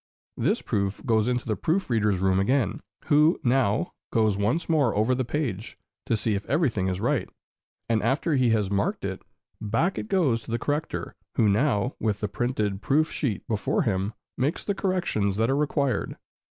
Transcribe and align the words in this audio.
This 0.35 0.63
proof 0.63 1.05
goes 1.05 1.27
into 1.27 1.45
the 1.45 1.55
proof 1.55 1.87
reader's 1.87 2.17
room 2.17 2.39
again, 2.39 2.79
who 3.05 3.39
now 3.43 3.93
goes 4.11 4.35
once 4.35 4.67
more 4.67 4.95
over 4.95 5.13
the 5.13 5.23
page, 5.23 5.77
to 6.07 6.17
see 6.17 6.33
if 6.33 6.43
everything 6.47 6.87
is 6.87 6.99
right; 6.99 7.29
and 7.87 8.01
after 8.01 8.33
he 8.33 8.49
has 8.49 8.71
marked 8.71 9.05
it, 9.05 9.21
back 9.61 9.99
it 9.99 10.07
goes 10.07 10.41
to 10.41 10.49
the 10.49 10.57
corrector, 10.57 11.13
who 11.35 11.47
now, 11.47 11.93
with 11.99 12.19
the 12.19 12.27
printed 12.27 12.81
proof 12.81 13.11
sheet 13.11 13.47
before 13.47 13.83
him, 13.83 14.15
makes 14.39 14.65
the 14.65 14.73
corrections 14.73 15.35
that 15.35 15.51
are 15.51 15.55
required. 15.55 16.17